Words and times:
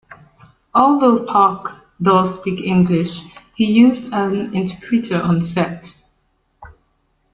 Although 0.73 1.27
Park 1.27 1.73
does 2.01 2.33
speak 2.39 2.59
English, 2.61 3.19
he 3.55 3.65
used 3.65 4.11
an 4.11 4.51
interpreter 4.55 5.21
on 5.21 5.43
set. 5.43 5.93